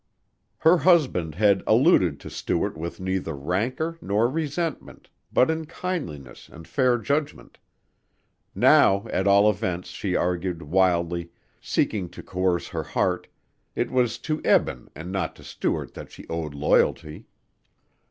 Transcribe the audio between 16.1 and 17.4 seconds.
she owed loyalty.